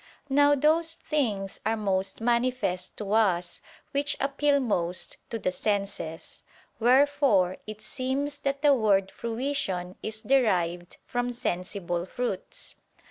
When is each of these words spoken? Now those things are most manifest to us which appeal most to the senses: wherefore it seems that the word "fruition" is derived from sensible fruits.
Now 0.29 0.55
those 0.55 0.95
things 0.95 1.59
are 1.63 1.77
most 1.77 2.21
manifest 2.21 2.97
to 2.97 3.13
us 3.13 3.61
which 3.91 4.17
appeal 4.19 4.59
most 4.59 5.17
to 5.29 5.37
the 5.37 5.51
senses: 5.51 6.41
wherefore 6.79 7.57
it 7.67 7.83
seems 7.83 8.39
that 8.39 8.63
the 8.63 8.73
word 8.73 9.11
"fruition" 9.11 9.95
is 10.01 10.23
derived 10.23 10.97
from 11.05 11.31
sensible 11.33 12.07
fruits. 12.07 12.77